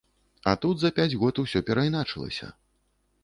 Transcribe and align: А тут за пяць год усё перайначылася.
А 0.51 0.53
тут 0.63 0.79
за 0.83 0.89
пяць 0.99 1.17
год 1.25 1.41
усё 1.45 1.61
перайначылася. 1.69 2.51